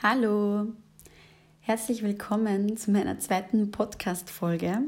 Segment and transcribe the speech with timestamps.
[0.00, 0.68] Hallo,
[1.58, 4.82] herzlich willkommen zu meiner zweiten Podcast-Folge.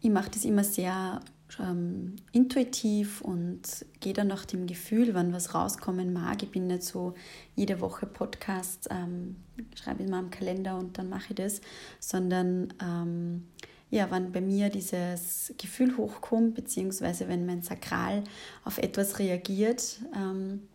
[0.00, 1.18] Ich mache das immer sehr
[1.58, 3.62] ähm, intuitiv und
[3.98, 6.40] gehe dann nach dem Gefühl, wann was rauskommen mag.
[6.44, 7.14] Ich bin nicht so
[7.56, 9.34] jede Woche Podcast, ähm,
[9.74, 11.60] schreibe ich mal am Kalender und dann mache ich das,
[11.98, 13.48] sondern ähm,
[13.90, 18.22] ja, wann bei mir dieses Gefühl hochkommt, beziehungsweise wenn mein Sakral
[18.64, 20.68] auf etwas reagiert, ähm,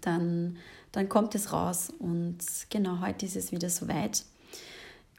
[0.00, 0.58] dann
[0.92, 1.92] dann kommt es raus.
[1.98, 2.38] Und
[2.70, 4.24] genau heute ist es wieder soweit.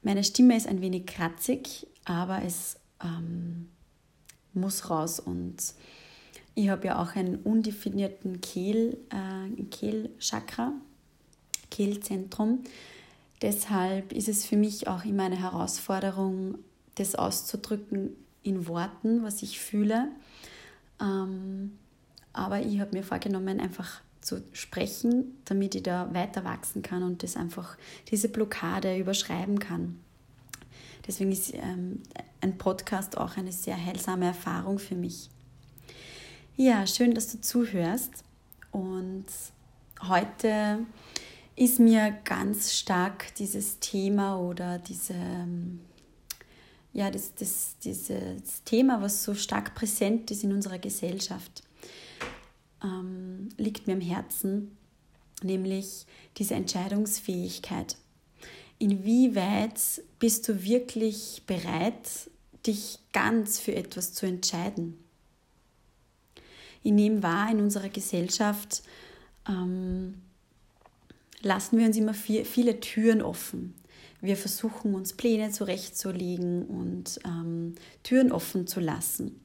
[0.03, 3.69] Meine Stimme ist ein wenig kratzig, aber es ähm,
[4.53, 5.19] muss raus.
[5.19, 5.57] Und
[6.55, 10.73] ich habe ja auch einen undefinierten Kehl, äh, Kehlchakra,
[11.69, 12.63] Kehlzentrum.
[13.41, 16.59] Deshalb ist es für mich auch immer eine Herausforderung,
[16.95, 20.09] das auszudrücken in Worten, was ich fühle.
[20.99, 21.77] Ähm,
[22.33, 27.23] aber ich habe mir vorgenommen, einfach zu sprechen, damit ich da weiter wachsen kann und
[27.23, 27.77] das einfach,
[28.09, 29.99] diese Blockade überschreiben kann.
[31.07, 32.01] Deswegen ist ähm,
[32.41, 35.29] ein Podcast auch eine sehr heilsame Erfahrung für mich.
[36.55, 38.23] Ja, schön, dass du zuhörst.
[38.71, 39.25] Und
[40.07, 40.85] heute
[41.55, 45.81] ist mir ganz stark dieses Thema oder diese, ähm,
[46.93, 51.63] ja, das, das, dieses Thema, was so stark präsent ist in unserer Gesellschaft
[52.83, 54.77] ähm, liegt mir am Herzen,
[55.43, 56.05] nämlich
[56.37, 57.97] diese Entscheidungsfähigkeit.
[58.79, 59.79] Inwieweit
[60.19, 62.29] bist du wirklich bereit,
[62.65, 64.97] dich ganz für etwas zu entscheiden?
[66.83, 68.81] Ich nehme wahr, in unserer Gesellschaft
[69.47, 70.15] ähm,
[71.41, 73.75] lassen wir uns immer viel, viele Türen offen.
[74.19, 79.41] Wir versuchen uns Pläne zurechtzulegen und ähm, Türen offen zu lassen.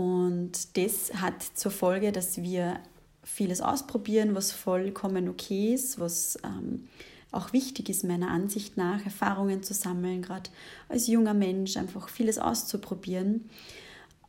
[0.00, 2.80] Und das hat zur Folge, dass wir
[3.22, 6.88] vieles ausprobieren, was vollkommen okay ist, was ähm,
[7.32, 10.48] auch wichtig ist meiner Ansicht nach, Erfahrungen zu sammeln, gerade
[10.88, 13.50] als junger Mensch einfach vieles auszuprobieren.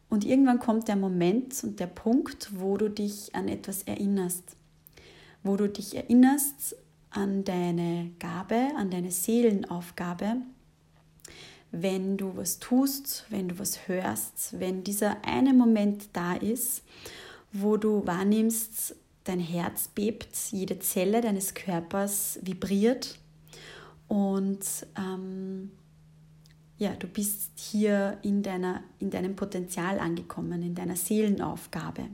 [0.09, 4.57] Und irgendwann kommt der Moment und der Punkt, wo du dich an etwas erinnerst,
[5.41, 6.75] wo du dich erinnerst
[7.11, 10.35] an deine Gabe, an deine Seelenaufgabe
[11.71, 16.83] wenn du was tust, wenn du was hörst, wenn dieser eine Moment da ist,
[17.53, 23.19] wo du wahrnimmst, dein Herz bebt, jede Zelle deines Körpers vibriert
[24.07, 24.59] und
[24.97, 25.71] ähm,
[26.77, 32.07] ja, du bist hier in, deiner, in deinem Potenzial angekommen, in deiner Seelenaufgabe.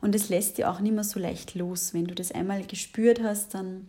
[0.00, 1.94] Und es lässt dir auch nicht mehr so leicht los.
[1.94, 3.86] Wenn du das einmal gespürt hast, dann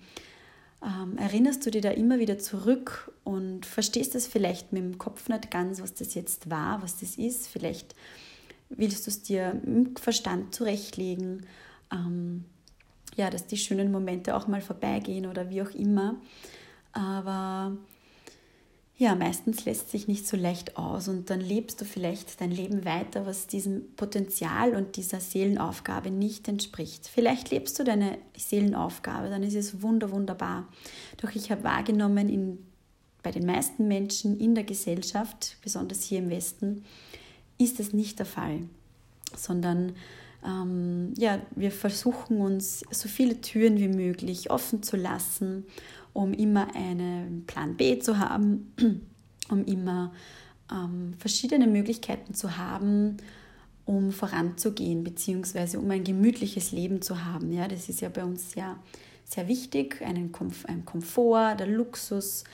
[0.86, 5.28] ähm, erinnerst du dir da immer wieder zurück und verstehst das vielleicht mit dem Kopf
[5.30, 7.48] nicht ganz, was das jetzt war, was das ist.
[7.48, 7.96] Vielleicht
[8.70, 11.48] willst du es dir im Verstand zurechtlegen,
[11.92, 12.46] ähm,
[13.16, 16.18] ja, dass die schönen Momente auch mal vorbeigehen oder wie auch immer.
[16.92, 17.76] Aber
[18.98, 22.86] ja, meistens lässt sich nicht so leicht aus und dann lebst du vielleicht dein Leben
[22.86, 27.10] weiter, was diesem Potenzial und dieser Seelenaufgabe nicht entspricht.
[27.14, 30.70] Vielleicht lebst du deine Seelenaufgabe, dann ist es wunder wunderbar.
[31.18, 32.66] Doch ich habe wahrgenommen in,
[33.22, 36.86] bei den meisten Menschen in der Gesellschaft, besonders hier im Westen,
[37.58, 38.62] ist es nicht der Fall,
[39.36, 39.94] sondern
[40.46, 45.66] ähm, ja, wir versuchen uns so viele Türen wie möglich offen zu lassen
[46.16, 48.74] um immer einen Plan B zu haben,
[49.50, 50.14] um immer
[50.72, 53.18] ähm, verschiedene Möglichkeiten zu haben,
[53.84, 57.52] um voranzugehen, beziehungsweise um ein gemütliches Leben zu haben.
[57.52, 58.78] Ja, das ist ja bei uns sehr,
[59.26, 62.46] sehr wichtig, einen Komf ein Komfort, der Luxus,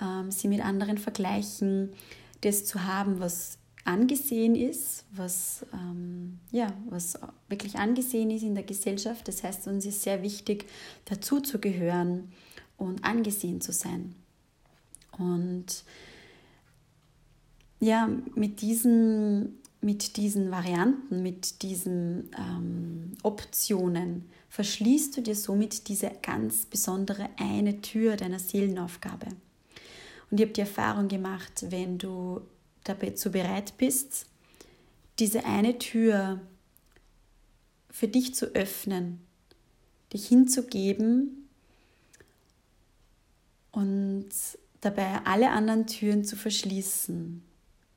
[0.00, 1.94] ähm, sie mit anderen vergleichen,
[2.42, 3.56] das zu haben, was
[3.86, 9.26] angesehen ist, was, ähm, ja, was wirklich angesehen ist in der Gesellschaft.
[9.26, 10.66] Das heißt, uns ist sehr wichtig,
[11.06, 12.30] dazu zu gehören
[12.76, 14.14] und angesehen zu sein.
[15.18, 15.84] Und
[17.80, 26.10] ja, mit diesen, mit diesen Varianten, mit diesen ähm, Optionen verschließt du dir somit diese
[26.22, 29.26] ganz besondere eine Tür deiner Seelenaufgabe.
[30.30, 32.40] Und ich habe die Erfahrung gemacht, wenn du
[32.84, 34.26] dazu bereit bist,
[35.18, 36.40] diese eine Tür
[37.90, 39.20] für dich zu öffnen,
[40.12, 41.45] dich hinzugeben
[43.76, 44.30] und
[44.80, 47.42] dabei alle anderen Türen zu verschließen,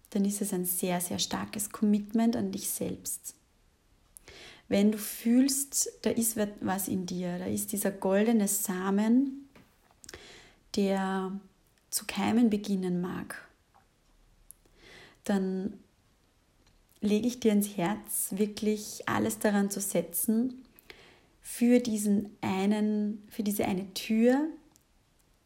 [0.10, 3.34] dann ist es ein sehr, sehr starkes Commitment an dich selbst.
[4.68, 9.48] Wenn du fühlst, da ist was in dir, da ist dieser goldene Samen,
[10.76, 11.40] der
[11.90, 13.48] zu keimen beginnen mag,
[15.24, 15.80] dann
[17.00, 20.66] lege ich dir ins Herz, wirklich alles daran zu setzen,
[21.42, 24.50] für diesen einen, für diese eine Tür,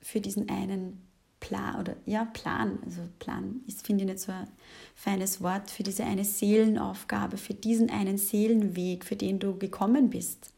[0.03, 1.01] für diesen einen
[1.39, 4.47] Plan oder ja, Plan, also Plan ist, finde ich nicht so ein
[4.95, 10.53] feines Wort, für diese eine Seelenaufgabe, für diesen einen Seelenweg, für den du gekommen bist.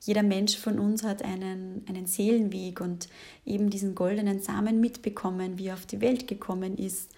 [0.00, 3.08] Jeder Mensch von uns hat einen, einen Seelenweg und
[3.44, 7.10] eben diesen goldenen Samen mitbekommen, wie er auf die Welt gekommen ist.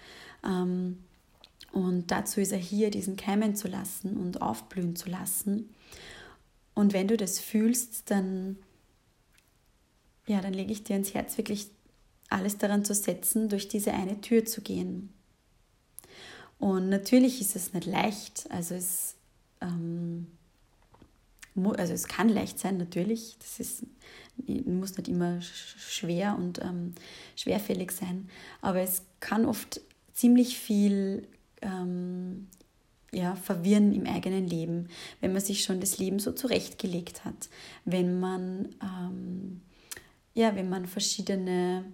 [0.43, 0.97] Ähm,
[1.71, 5.69] und dazu ist er hier, diesen keimen zu lassen und aufblühen zu lassen.
[6.73, 8.57] Und wenn du das fühlst, dann,
[10.27, 11.69] ja, dann lege ich dir ins Herz, wirklich
[12.29, 15.13] alles daran zu setzen, durch diese eine Tür zu gehen.
[16.59, 19.15] Und natürlich ist es nicht leicht, also es,
[19.61, 20.27] ähm,
[21.55, 23.35] also es kann leicht sein, natürlich.
[23.39, 23.83] Das ist,
[24.65, 26.93] muss nicht immer schwer und ähm,
[27.35, 28.29] schwerfällig sein,
[28.61, 29.81] aber es kann oft
[30.13, 31.27] ziemlich viel
[31.61, 32.47] ähm,
[33.11, 34.87] ja, verwirren im eigenen Leben,
[35.19, 37.49] wenn man sich schon das Leben so zurechtgelegt hat,
[37.85, 39.61] wenn man, ähm,
[40.33, 41.85] ja, wenn man verschiedene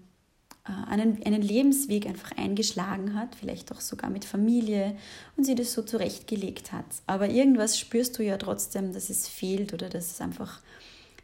[0.65, 4.95] äh, einen, einen Lebensweg einfach eingeschlagen hat, vielleicht auch sogar mit Familie
[5.35, 6.85] und sie das so zurechtgelegt hat.
[7.05, 10.61] Aber irgendwas spürst du ja trotzdem, dass es fehlt oder dass es einfach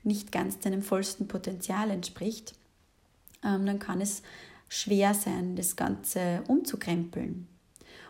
[0.03, 2.53] nicht ganz deinem vollsten Potenzial entspricht.
[3.43, 4.21] Ähm, dann kann es
[4.69, 7.47] schwer sein, das Ganze umzukrempeln.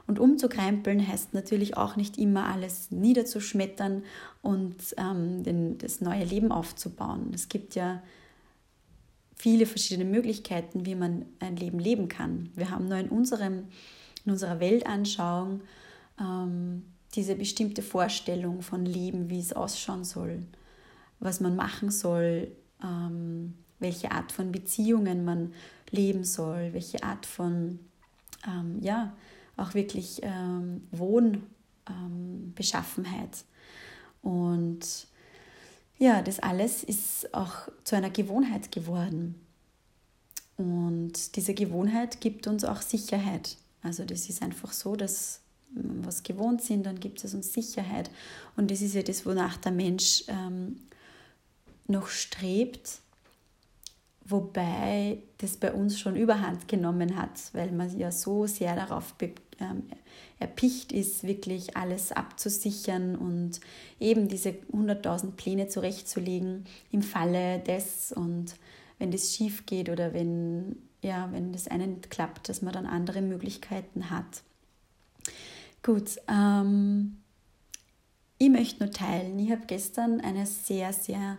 [0.05, 4.03] Und umzukrempeln heißt natürlich auch nicht immer alles niederzuschmettern
[4.41, 7.31] und ähm, den, das neue Leben aufzubauen.
[7.33, 8.01] Es gibt ja
[9.43, 12.49] viele verschiedene Möglichkeiten, wie man ein Leben leben kann.
[12.55, 13.67] Wir haben nur in, unserem,
[14.23, 15.59] in unserer Weltanschauung
[16.17, 20.43] ähm, diese bestimmte Vorstellung von Leben, wie es ausschauen soll,
[21.19, 25.51] was man machen soll, ähm, welche Art von Beziehungen man
[25.91, 27.79] leben soll, welche Art von,
[28.47, 29.11] ähm, ja,
[29.57, 33.43] auch wirklich ähm, Wohnbeschaffenheit.
[34.21, 35.07] Und
[35.97, 39.35] ja, das alles ist auch zu einer Gewohnheit geworden.
[40.57, 43.57] Und diese Gewohnheit gibt uns auch Sicherheit.
[43.81, 45.41] Also das ist einfach so, dass
[45.71, 48.09] wir was gewohnt sind, dann gibt es uns Sicherheit.
[48.55, 50.81] Und das ist ja das, wonach der Mensch ähm,
[51.87, 52.99] noch strebt,
[54.25, 59.15] wobei das bei uns schon überhand genommen hat, weil man ja so sehr darauf
[59.59, 59.83] ähm,
[60.43, 63.59] erpicht ist, wirklich alles abzusichern und
[63.99, 68.55] eben diese 100.000 Pläne zurechtzulegen im Falle des und
[68.99, 73.21] wenn das schief geht oder wenn, ja, wenn das einen klappt, dass man dann andere
[73.21, 74.43] Möglichkeiten hat.
[75.81, 77.17] Gut, ähm,
[78.37, 81.37] ich möchte nur teilen, ich habe gestern eine sehr, sehr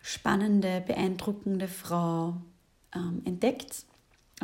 [0.00, 2.36] spannende, beeindruckende Frau
[2.94, 3.86] ähm, entdeckt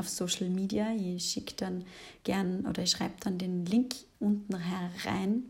[0.00, 0.92] auf Social Media.
[0.94, 1.84] Ich schicke dann
[2.24, 5.44] gern oder ich schreibe dann den Link unten herein.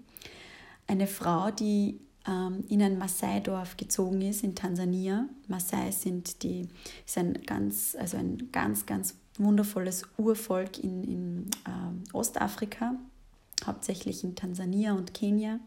[0.86, 5.28] Eine Frau, die ähm, in ein Maasai-Dorf gezogen ist in Tansania.
[5.48, 6.68] Maasai sind die,
[7.06, 12.94] ist ein ganz, also ein ganz, ganz wundervolles Urvolk in, in äh, Ostafrika,
[13.64, 15.60] hauptsächlich in Tansania und Kenia,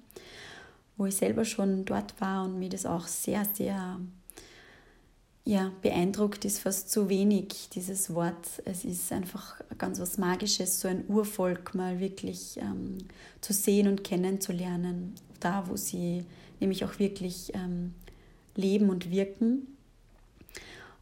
[0.97, 4.00] wo ich selber schon dort war und mir das auch sehr, sehr
[5.45, 8.48] ja, beeindruckt ist fast zu wenig, dieses Wort.
[8.63, 13.00] Es ist einfach ganz was Magisches, so ein Urvolk mal wirklich ähm,
[13.42, 16.24] zu sehen und kennenzulernen, da wo sie
[16.62, 17.94] nämlich auch wirklich ähm,
[18.56, 19.68] leben und wirken.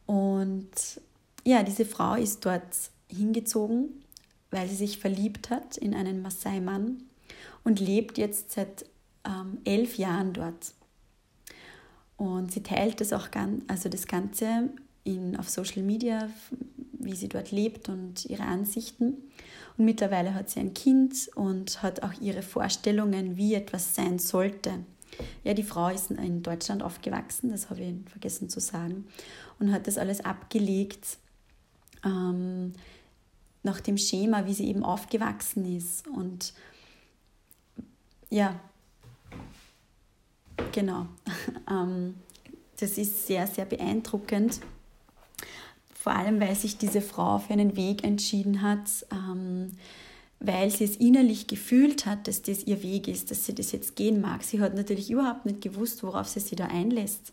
[0.07, 0.71] Und
[1.45, 2.75] ja, diese Frau ist dort
[3.09, 4.03] hingezogen,
[4.49, 7.03] weil sie sich verliebt hat in einen Maasai-Mann
[7.63, 8.85] und lebt jetzt seit
[9.23, 10.73] ähm, elf Jahren dort.
[12.21, 14.69] Und sie teilt das auch ganz, also das Ganze
[15.03, 16.29] in, auf Social Media,
[16.91, 19.17] wie sie dort lebt und ihre Ansichten.
[19.75, 24.85] Und mittlerweile hat sie ein Kind und hat auch ihre Vorstellungen, wie etwas sein sollte.
[25.43, 29.07] Ja, die Frau ist in Deutschland aufgewachsen, das habe ich vergessen zu sagen,
[29.57, 31.17] und hat das alles abgelegt
[32.05, 32.73] ähm,
[33.63, 36.07] nach dem Schema, wie sie eben aufgewachsen ist.
[36.07, 36.53] Und
[38.29, 38.59] ja,
[40.71, 41.07] Genau.
[41.69, 42.15] Ähm,
[42.79, 44.59] das ist sehr, sehr beeindruckend.
[45.93, 49.71] Vor allem, weil sich diese Frau für einen Weg entschieden hat, ähm,
[50.39, 53.95] weil sie es innerlich gefühlt hat, dass das ihr Weg ist, dass sie das jetzt
[53.95, 54.43] gehen mag.
[54.43, 57.31] Sie hat natürlich überhaupt nicht gewusst, worauf sie sich da einlässt.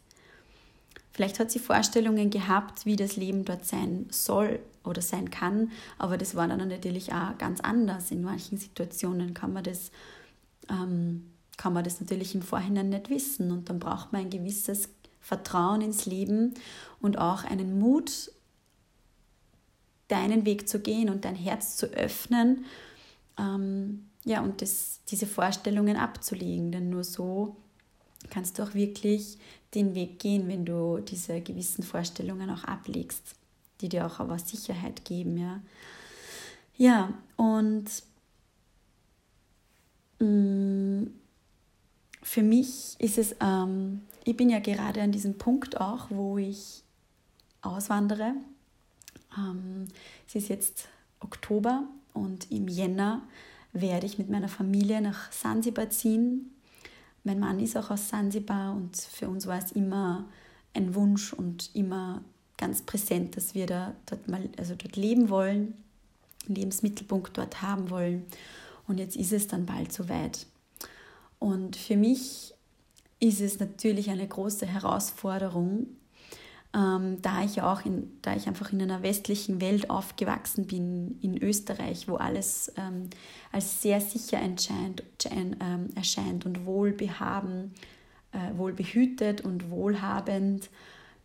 [1.12, 6.18] Vielleicht hat sie Vorstellungen gehabt, wie das Leben dort sein soll oder sein kann, aber
[6.18, 8.10] das war dann natürlich auch ganz anders.
[8.10, 9.90] In manchen Situationen kann man das
[10.68, 11.24] ähm,
[11.58, 13.50] kann man das natürlich im Vorhinein nicht wissen.
[13.50, 14.88] Und dann braucht man ein gewisses
[15.20, 16.54] Vertrauen ins Leben
[17.00, 18.32] und auch einen Mut,
[20.06, 22.64] deinen Weg zu gehen und dein Herz zu öffnen.
[23.38, 26.72] Ähm, ja, und das, diese Vorstellungen abzulegen.
[26.72, 27.56] Denn nur so
[28.30, 29.36] kannst du auch wirklich
[29.74, 33.34] den Weg gehen, wenn du diese gewissen Vorstellungen auch ablegst.
[33.80, 35.60] die dir auch aber Sicherheit geben, ja.
[36.76, 37.86] Ja, und
[40.18, 41.10] mh, mm,
[42.28, 46.82] für mich ist es, ähm, ich bin ja gerade an diesem Punkt auch, wo ich
[47.62, 48.34] auswandere.
[49.36, 49.88] Ähm,
[50.26, 50.88] es ist jetzt
[51.20, 53.22] Oktober und im Jänner
[53.72, 56.50] werde ich mit meiner Familie nach Sansibar ziehen.
[57.24, 60.26] Mein Mann ist auch aus Sansibar und für uns war es immer
[60.74, 62.22] ein Wunsch und immer
[62.58, 65.74] ganz präsent, dass wir da dort mal also dort leben wollen,
[66.46, 68.26] einen Lebensmittelpunkt dort haben wollen.
[68.86, 70.46] Und jetzt ist es dann bald soweit.
[71.38, 72.54] Und für mich
[73.20, 75.86] ist es natürlich eine große Herausforderung,
[76.74, 81.42] ähm, da ich auch in, da ich einfach in einer westlichen Welt aufgewachsen bin, in
[81.42, 83.08] Österreich, wo alles ähm,
[83.52, 87.72] als sehr sicher erscheint, ähm, erscheint und wohlbehaben,
[88.32, 90.68] äh, wohlbehütet und wohlhabend,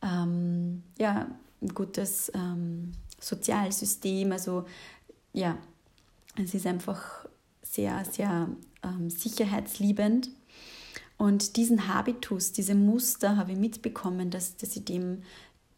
[0.01, 1.27] ähm, ja,
[1.61, 4.65] ein gutes ähm, Sozialsystem, also
[5.33, 5.57] ja,
[6.41, 7.25] es ist einfach
[7.61, 8.47] sehr, sehr
[8.83, 10.29] ähm, sicherheitsliebend.
[11.17, 15.23] Und diesen Habitus, diese Muster habe ich mitbekommen, dass, dass ich dem,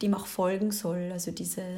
[0.02, 1.78] dem auch folgen soll, also diese,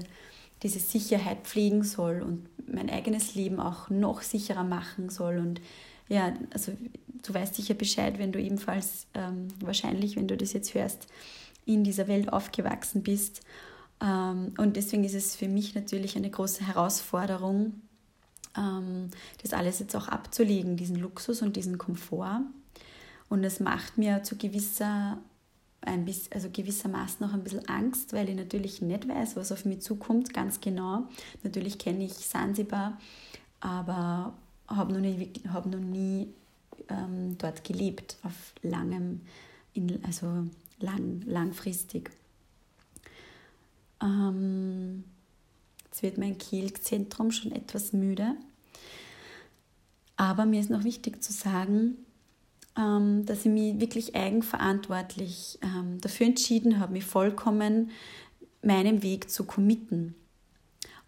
[0.63, 5.37] diese Sicherheit pflegen soll und mein eigenes Leben auch noch sicherer machen soll.
[5.37, 5.61] Und
[6.07, 6.71] ja, also
[7.23, 11.07] du weißt sicher Bescheid, wenn du ebenfalls, ähm, wahrscheinlich, wenn du das jetzt hörst,
[11.65, 13.41] in dieser Welt aufgewachsen bist.
[14.01, 17.81] Ähm, und deswegen ist es für mich natürlich eine große Herausforderung,
[19.41, 22.41] das alles jetzt auch abzulegen, diesen Luxus und diesen Komfort.
[23.29, 25.17] Und es macht mir zu gewisser,
[25.81, 29.65] ein bisschen, also gewissermaßen noch ein bisschen Angst, weil ich natürlich nicht weiß, was auf
[29.65, 31.07] mich zukommt, ganz genau.
[31.43, 32.97] Natürlich kenne ich Sansibar,
[33.59, 34.33] aber
[34.67, 36.27] habe noch nie, hab noch nie
[36.89, 39.21] ähm, dort gelebt, auf langem,
[39.73, 40.45] in, also
[40.79, 42.11] lang, langfristig.
[44.01, 45.03] Ähm,
[45.97, 48.35] jetzt wird mein Kehlzentrum schon etwas müde.
[50.15, 51.97] Aber mir ist noch wichtig zu sagen,
[52.77, 57.89] ähm, dass ich mich wirklich eigenverantwortlich ähm, dafür entschieden habe, mich vollkommen
[58.61, 60.13] meinem Weg zu committen.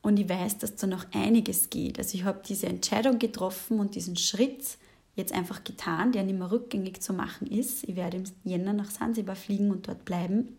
[0.01, 1.99] Und ich weiß, dass da noch einiges geht.
[1.99, 4.77] Also ich habe diese Entscheidung getroffen und diesen Schritt
[5.15, 7.83] jetzt einfach getan, der nicht mehr rückgängig zu machen ist.
[7.83, 10.57] Ich werde im Jänner nach Sansibar fliegen und dort bleiben.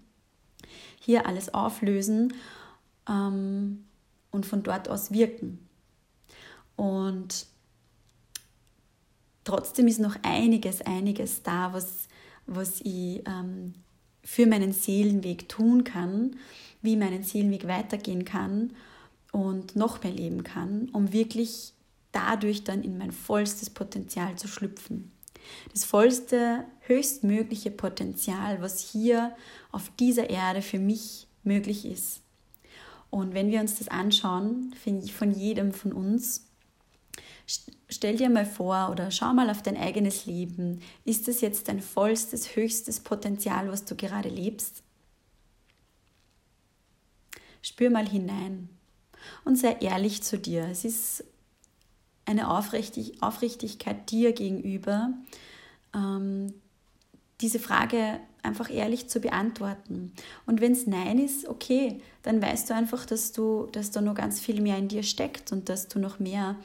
[1.01, 2.35] Hier alles auflösen
[3.09, 3.87] ähm,
[4.31, 5.67] und von dort aus wirken.
[6.77, 7.47] Und
[9.45, 12.09] trotzdem ist noch einiges, einiges da, was,
[12.47, 13.75] was ich ähm,
[14.23, 16.37] für meinen Seelenweg tun kann,
[16.83, 18.73] wie meinen Seelenweg weitergehen kann
[19.33, 21.73] und noch mehr leben kann, um wirklich
[22.13, 25.13] dadurch dann in mein vollstes Potenzial zu schlüpfen.
[25.73, 29.35] Das vollste, höchstmögliche Potenzial, was hier
[29.73, 32.21] auf dieser Erde für mich möglich ist.
[33.11, 34.75] Und wenn wir uns das anschauen,
[35.13, 36.47] von jedem von uns,
[37.89, 40.81] stell dir mal vor oder schau mal auf dein eigenes Leben.
[41.05, 44.83] Ist es jetzt dein vollstes, höchstes Potenzial, was du gerade lebst?
[47.63, 48.69] Spür mal hinein
[49.45, 50.67] und sei ehrlich zu dir.
[50.67, 51.25] Es ist
[52.25, 55.13] eine Aufrichtig Aufrichtigkeit dir gegenüber,
[55.95, 56.55] ähm,
[57.41, 60.13] diese Frage einfach ehrlich zu beantworten.
[60.47, 64.15] Und wenn es Nein ist, okay, dann weißt du einfach, dass du, dass da noch
[64.15, 66.57] ganz viel mehr in dir steckt und dass du noch mehr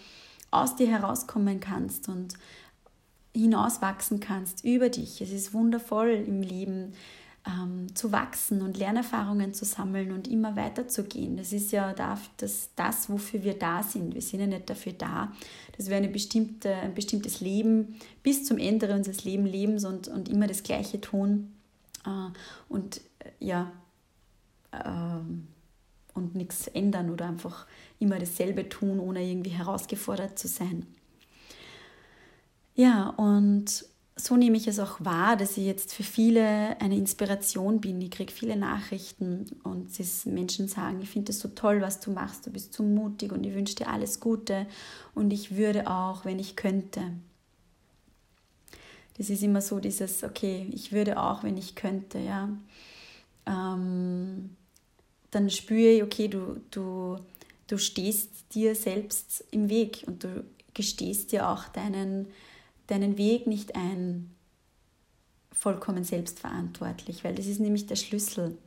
[0.52, 2.36] aus dir herauskommen kannst und
[3.34, 5.22] hinauswachsen kannst über dich.
[5.22, 6.94] Es ist wundervoll im Leben
[7.48, 11.38] ähm, zu wachsen und Lernerfahrungen zu sammeln und immer weiterzugehen.
[11.38, 14.16] Das ist ja das, das, wofür wir da sind.
[14.16, 15.32] Wir sind ja nicht dafür da,
[15.78, 20.30] dass wir eine bestimmte, ein bestimmtes Leben bis zum Ende unseres Lebens leben und, und
[20.30, 21.55] immer das Gleiche tun.
[22.06, 22.30] Äh,
[22.70, 23.72] und äh, ja,
[24.72, 25.20] äh,
[26.14, 27.68] und nichts ändern oder einfach
[28.00, 30.86] immer dasselbe tun, ohne irgendwie herausgefordert zu sein.
[32.74, 33.86] Ja, und
[34.18, 38.02] so nehme ich es auch wahr, dass ich jetzt für viele eine Inspiration bin.
[38.02, 39.90] Ich kriege viele Nachrichten und
[40.26, 43.46] Menschen sagen, ich finde es so toll, was du machst, du bist so mutig und
[43.46, 44.68] ich wünsche dir alles Gute
[45.14, 47.02] und ich würde auch, wenn ich könnte.
[49.18, 52.50] Das ist immer so dieses, okay, ich würde auch, wenn ich könnte, ja.
[53.46, 54.56] Ähm,
[55.32, 57.18] dann spüre ich, okay, du, du,
[57.68, 62.28] du stehst dir selbst im Weg und du gestehst dir auch deinen,
[62.88, 64.36] deinen Weg nicht ein,
[65.52, 68.58] vollkommen selbstverantwortlich, weil das ist nämlich der Schlüssel.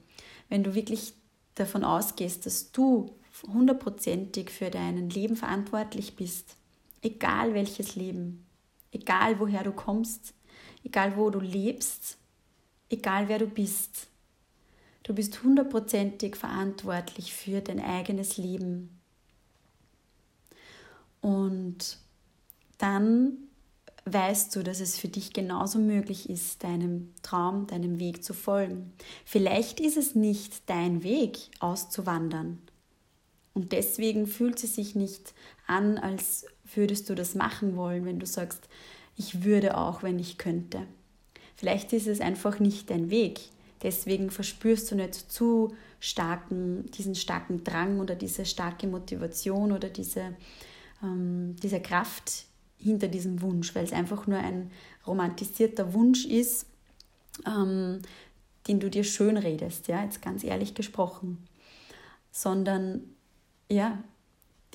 [0.48, 1.12] Wenn du wirklich
[1.54, 3.14] davon ausgehst, dass du
[3.46, 6.56] hundertprozentig für dein Leben verantwortlich bist,
[7.02, 8.47] egal welches Leben,
[9.00, 10.34] egal woher du kommst,
[10.84, 12.18] egal wo du lebst,
[12.90, 14.08] egal wer du bist,
[15.08, 18.90] Du bist hundertprozentig verantwortlich für dein eigenes Leben.
[21.22, 21.96] Und
[22.76, 23.38] dann
[24.04, 28.92] weißt du, dass es für dich genauso möglich ist, deinem Traum, deinem Weg zu folgen.
[29.24, 32.58] Vielleicht ist es nicht dein Weg, auszuwandern.
[33.54, 35.32] Und deswegen fühlt es sich nicht
[35.66, 36.44] an, als
[36.74, 38.68] würdest du das machen wollen, wenn du sagst,
[39.16, 40.86] ich würde auch, wenn ich könnte.
[41.56, 43.40] Vielleicht ist es einfach nicht dein Weg.
[43.82, 50.36] Deswegen verspürst du nicht zu starken, diesen starken Drang oder diese starke Motivation oder diese,
[51.02, 52.44] ähm, diese Kraft
[52.78, 54.70] hinter diesem Wunsch, weil es einfach nur ein
[55.06, 56.66] romantisierter Wunsch ist,
[57.46, 58.02] ähm,
[58.68, 61.38] den du dir schön redest, ja, jetzt ganz ehrlich gesprochen,
[62.30, 63.02] sondern
[63.70, 64.02] ja,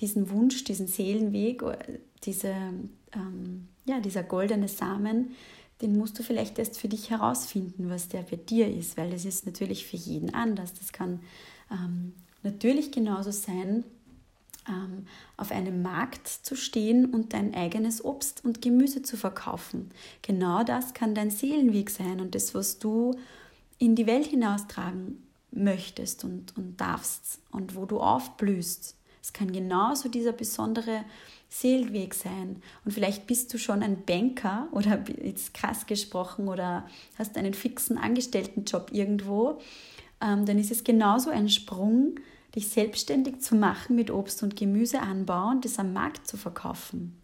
[0.04, 2.54] diesen Wunsch, diesen Seelenweg, äh, diese,
[3.14, 5.32] ähm, ja, dieser goldene Samen,
[5.82, 9.26] den musst du vielleicht erst für dich herausfinden, was der für dir ist, weil es
[9.26, 10.74] ist natürlich für jeden anders.
[10.74, 11.22] Das kann
[11.72, 13.86] ähm, natürlich genauso sein,
[14.68, 15.08] ähm,
[15.38, 19.90] auf einem Markt zu stehen und dein eigenes Obst und Gemüse zu verkaufen.
[20.22, 23.16] Genau das kann dein Seelenweg sein und das, was du
[23.78, 28.96] in die Welt hinaustragen möchtest und, und darfst und wo du aufblühst.
[29.24, 31.06] Es kann genauso dieser besondere
[31.48, 32.62] Seelenweg sein.
[32.84, 36.86] Und vielleicht bist du schon ein Banker oder jetzt krass gesprochen oder
[37.18, 39.60] hast einen fixen Angestelltenjob irgendwo.
[40.22, 42.16] Ähm, dann ist es genauso ein Sprung,
[42.54, 47.18] dich selbstständig zu machen mit Obst- und Gemüseanbau und das am Markt zu verkaufen.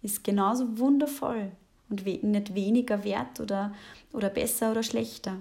[0.00, 1.52] Ist genauso wundervoll
[1.90, 3.74] und nicht weniger wert oder,
[4.12, 5.36] oder besser oder schlechter.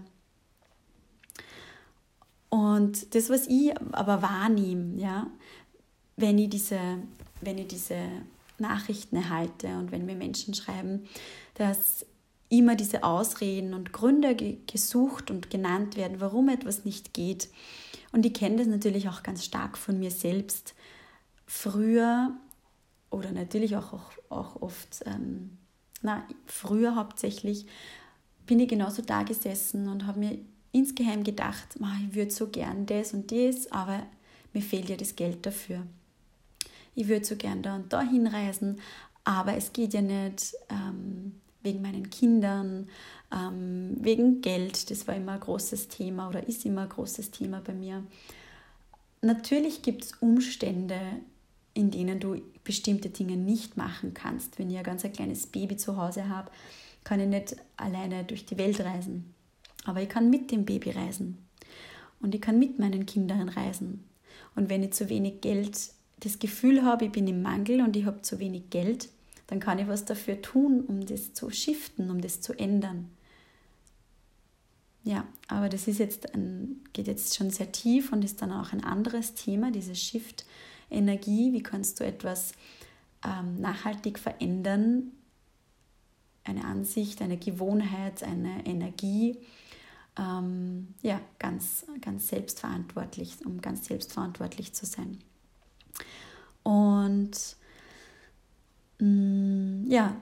[2.49, 5.27] Und das, was ich aber wahrnehme, ja,
[6.21, 6.79] wenn ich diese,
[7.41, 7.97] wenn ich diese
[8.59, 11.07] Nachrichten erhalte und wenn mir Menschen schreiben,
[11.55, 12.05] dass
[12.49, 14.35] immer diese Ausreden und Gründe
[14.67, 17.49] gesucht und genannt werden, warum etwas nicht geht.
[18.11, 20.75] Und ich kenne das natürlich auch ganz stark von mir selbst.
[21.47, 22.31] Früher
[23.09, 25.57] oder natürlich auch, auch, auch oft, ähm,
[26.01, 27.65] na, früher hauptsächlich,
[28.45, 30.37] bin ich genauso da gesessen und habe mir
[30.73, 34.05] insgeheim gedacht, ich würde so gern das und das, aber
[34.51, 35.83] mir fehlt ja das Geld dafür.
[36.95, 38.79] Ich würde so gern da und da hinreisen,
[39.23, 42.89] aber es geht ja nicht ähm, wegen meinen Kindern,
[43.31, 47.61] ähm, wegen Geld, das war immer ein großes Thema oder ist immer ein großes Thema
[47.61, 48.03] bei mir.
[49.21, 50.99] Natürlich gibt es Umstände,
[51.73, 54.59] in denen du bestimmte Dinge nicht machen kannst.
[54.59, 56.51] Wenn ich ein ganz ein kleines Baby zu Hause habe,
[57.03, 59.33] kann ich nicht alleine durch die Welt reisen.
[59.85, 61.37] Aber ich kann mit dem Baby reisen.
[62.19, 64.03] Und ich kann mit meinen Kindern reisen.
[64.55, 65.77] Und wenn ich zu wenig Geld,
[66.21, 69.09] das Gefühl habe, ich bin im Mangel und ich habe zu wenig Geld,
[69.47, 73.09] dann kann ich was dafür tun, um das zu shiften, um das zu ändern.
[75.03, 78.71] Ja, aber das ist jetzt ein, geht jetzt schon sehr tief und ist dann auch
[78.71, 81.53] ein anderes Thema, diese Shift-Energie.
[81.53, 82.53] Wie kannst du etwas
[83.25, 85.11] ähm, nachhaltig verändern?
[86.43, 89.37] Eine Ansicht, eine Gewohnheit, eine Energie.
[90.19, 95.17] Ähm, ja, ganz, ganz selbstverantwortlich, um ganz selbstverantwortlich zu sein.
[96.63, 97.31] Und
[98.99, 100.15] mh, mm, ja,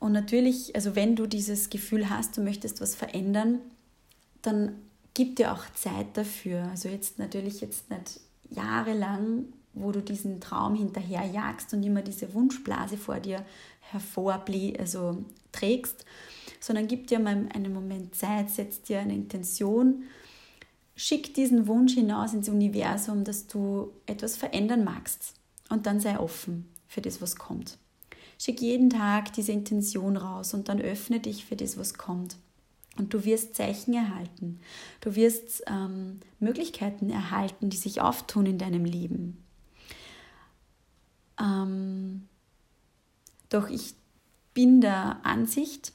[0.00, 3.60] und natürlich, also wenn du dieses Gefühl hast, du möchtest was verändern,
[4.40, 4.72] dann
[5.12, 6.64] gib dir auch Zeit dafür.
[6.70, 12.96] Also jetzt natürlich jetzt nicht jahrelang, wo du diesen Traum hinterherjagst und immer diese Wunschblase
[12.96, 13.44] vor dir
[13.80, 14.42] hervor
[14.78, 15.22] also
[15.52, 16.06] trägst,
[16.60, 20.04] sondern gib dir mal einen Moment Zeit, setz dir eine Intention,
[20.96, 25.39] schick diesen Wunsch hinaus ins Universum, dass du etwas verändern magst
[25.70, 27.78] und dann sei offen für das, was kommt.
[28.38, 32.36] Schick jeden Tag diese Intention raus und dann öffne dich für das, was kommt.
[32.96, 34.60] Und du wirst Zeichen erhalten.
[35.00, 39.42] Du wirst ähm, Möglichkeiten erhalten, die sich auftun in deinem Leben.
[41.38, 42.28] Ähm,
[43.48, 43.94] doch ich
[44.54, 45.92] bin der Ansicht,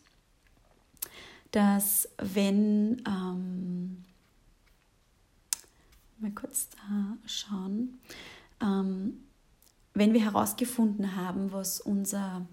[1.51, 4.03] dass wenn, ähm,
[6.19, 7.99] mal kurz da schauen,
[8.61, 9.24] ähm,
[9.95, 12.45] wenn wir herausgefunden haben, was unser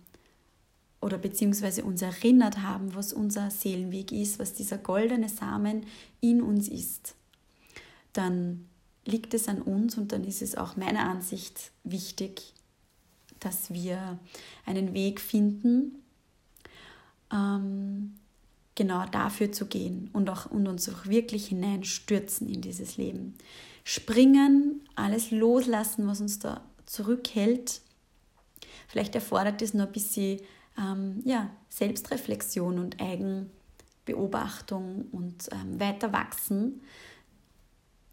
[1.01, 5.85] oder beziehungsweise uns erinnert haben, was unser Seelenweg ist, was dieser goldene Samen
[6.21, 7.17] in uns ist,
[8.13, 8.69] dann
[9.05, 12.55] liegt es an uns und dann ist es auch meiner Ansicht wichtig,
[13.41, 14.21] dass wir
[14.65, 15.97] einen Weg finden,
[17.33, 18.15] ähm,
[18.77, 23.35] genau dafür zu gehen und, auch, und uns auch wirklich hineinstürzen in dieses Leben.
[23.83, 27.81] Springen, alles loslassen, was uns da zurückhält.
[28.87, 30.41] Vielleicht erfordert es noch ein bisschen
[30.79, 36.83] ähm, ja, Selbstreflexion und Eigenbeobachtung und ähm, weiter wachsen.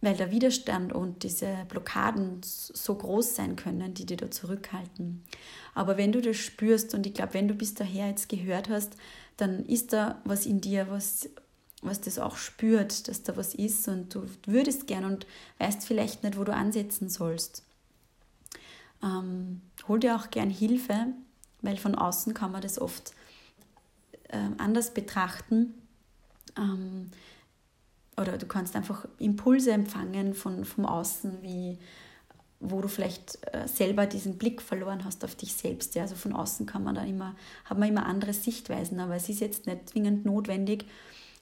[0.01, 5.25] weil der Widerstand und diese Blockaden so groß sein können, die dir da zurückhalten.
[5.73, 8.93] Aber wenn du das spürst und ich glaube, wenn du bis daher jetzt gehört hast,
[9.35, 11.27] dann ist da was in dir, was,
[11.81, 16.23] was das auch spürt, dass da was ist und du würdest gern und weißt vielleicht
[16.23, 17.63] nicht, wo du ansetzen sollst.
[19.03, 21.07] Ähm, hol dir auch gern Hilfe,
[21.61, 23.13] weil von außen kann man das oft
[24.29, 25.73] äh, anders betrachten.
[26.57, 27.11] Ähm,
[28.17, 31.77] oder du kannst einfach Impulse empfangen von, vom Außen, wie
[32.59, 35.95] wo du vielleicht äh, selber diesen Blick verloren hast auf dich selbst.
[35.95, 36.03] Ja?
[36.03, 37.35] Also von außen kann man da immer,
[37.65, 40.85] hat man immer andere Sichtweisen, aber es ist jetzt nicht zwingend notwendig,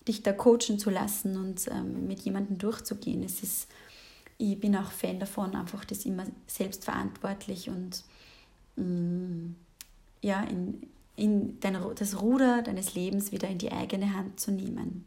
[0.08, 3.24] dich da coachen zu lassen und ähm, mit jemandem durchzugehen.
[3.24, 3.68] Es ist,
[4.38, 8.04] ich bin auch Fan davon, einfach das immer selbstverantwortlich und
[8.76, 9.56] mh, mm,
[10.22, 10.82] ja, in,
[11.16, 15.06] in dein, das Ruder deines Lebens wieder in die eigene Hand zu nehmen.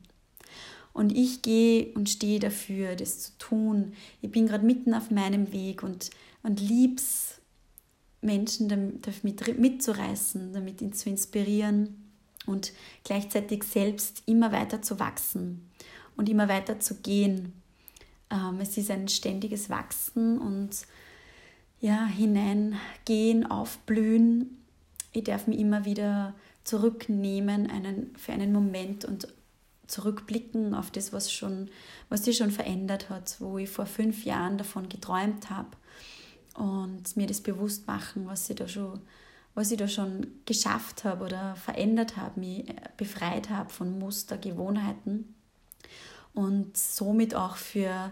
[0.93, 3.93] Und ich gehe und stehe dafür, das zu tun.
[4.23, 6.11] Ich bin gerade mitten auf meinem Weg und,
[6.43, 7.41] und lieb's,
[8.23, 12.11] Menschen damit mitzureißen, damit ihn zu inspirieren
[12.45, 12.73] und
[13.05, 15.71] gleichzeitig selbst immer weiter zu wachsen
[16.17, 17.55] und immer weiter zu gehen.
[18.31, 20.87] Ähm, es ist ein ständiges Wachsen und
[21.81, 24.59] ja, hineingehen, aufblühen.
[25.13, 29.29] Ich darf mich immer wieder zurücknehmen einen, für einen Moment und
[29.87, 31.69] zurückblicken auf das, was, schon,
[32.09, 35.71] was sich schon verändert hat, wo ich vor fünf Jahren davon geträumt habe
[36.55, 39.01] und mir das bewusst machen, was ich da schon,
[39.55, 42.67] was ich da schon geschafft habe oder verändert habe, mich
[42.97, 45.35] befreit habe von Muster, Gewohnheiten
[46.35, 48.11] und somit auch für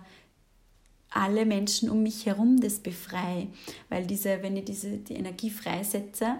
[1.10, 3.48] alle Menschen um mich herum das befreie,
[3.88, 6.36] weil diese, wenn ich diese die Energie freisetze,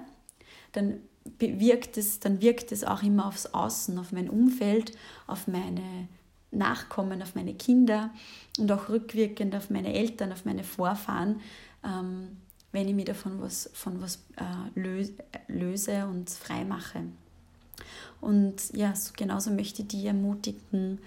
[0.73, 1.01] dann
[1.39, 4.93] wirkt es, dann wirkt es auch immer aufs Außen, auf mein Umfeld,
[5.27, 6.09] auf meine
[6.51, 8.11] Nachkommen, auf meine Kinder
[8.59, 11.41] und auch rückwirkend auf meine Eltern, auf meine Vorfahren,
[11.85, 12.37] ähm,
[12.73, 14.81] wenn ich mich davon was, von was äh,
[15.49, 17.05] löse, und frei mache.
[18.21, 20.99] Und ja, so, genauso möchte ich dich ermutigen,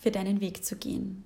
[0.00, 1.24] für deinen Weg zu gehen.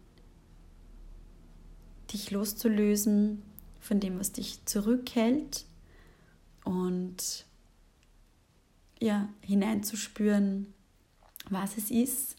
[2.13, 3.43] Dich loszulösen
[3.81, 5.65] von dem, was dich zurückhält
[6.65, 7.47] und
[9.01, 10.73] ja, hineinzuspüren,
[11.51, 12.37] was es ist,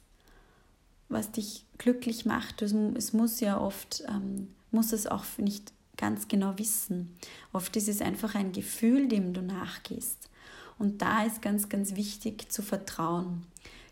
[1.10, 2.62] was dich glücklich macht.
[2.62, 7.16] Es muss ja oft, ähm, muss es auch nicht ganz genau wissen.
[7.54, 10.30] Oft ist es einfach ein Gefühl, dem du nachgehst.
[10.78, 13.46] Und da ist ganz, ganz wichtig zu vertrauen.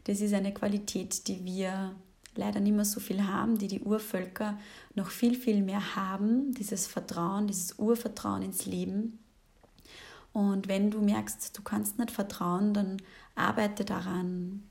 [0.06, 1.96] Das ist eine Qualität, die wir
[2.36, 4.58] leider nicht mehr so viel haben, die die Urvölker
[4.96, 6.54] noch viel, viel mehr haben.
[6.54, 9.20] Dieses Vertrauen, dieses Urvertrauen ins Leben.
[10.34, 12.98] Und wenn du merkst, du kannst nicht vertrauen, dann
[13.36, 14.64] arbeite daran,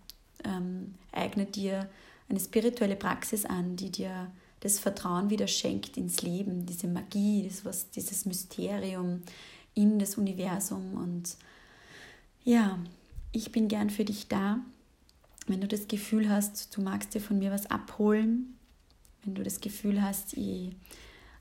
[0.45, 1.89] ähm, eigne dir
[2.29, 7.65] eine spirituelle Praxis an, die dir das Vertrauen wieder schenkt ins Leben, diese Magie, das
[7.65, 9.23] was, dieses Mysterium
[9.75, 10.95] in das Universum.
[10.95, 11.37] Und
[12.45, 12.79] ja,
[13.33, 14.59] ich bin gern für dich da.
[15.47, 18.57] Wenn du das Gefühl hast, du magst dir von mir was abholen,
[19.25, 20.75] wenn du das Gefühl hast, ich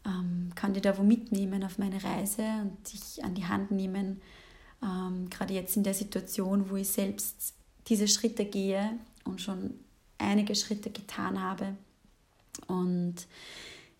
[0.05, 4.21] ähm, kann dir da wo mitnehmen auf meine Reise und dich an die Hand nehmen.
[4.81, 7.53] Ähm, gerade jetzt in der Situation, wo ich selbst
[7.87, 9.75] diese Schritte gehe und schon
[10.17, 11.75] einige Schritte getan habe.
[12.67, 13.27] Und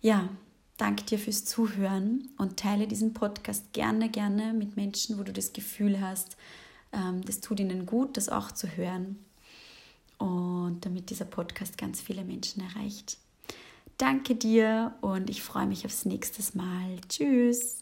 [0.00, 0.28] ja,
[0.76, 5.52] danke dir fürs Zuhören und teile diesen Podcast gerne, gerne mit Menschen, wo du das
[5.52, 6.36] Gefühl hast,
[6.92, 9.18] ähm, das tut ihnen gut, das auch zu hören.
[10.22, 13.18] Und damit dieser Podcast ganz viele Menschen erreicht.
[13.98, 17.00] Danke dir und ich freue mich aufs nächste Mal.
[17.08, 17.81] Tschüss.